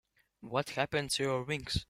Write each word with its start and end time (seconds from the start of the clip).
What 0.39 0.71
happened 0.71 1.11
to 1.11 1.23
your 1.23 1.43
wings? 1.43 1.79